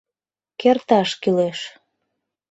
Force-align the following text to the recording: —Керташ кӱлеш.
—Керташ 0.61 1.09
кӱлеш. 1.21 1.59